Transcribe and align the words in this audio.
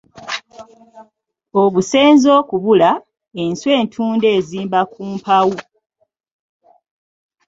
Obusenze 1.61 2.27
okubula, 2.39 2.91
enswa 3.41 3.69
entunda 3.81 4.27
ezimba 4.37 4.79
ku 4.91 5.01
mpawu. 5.13 5.57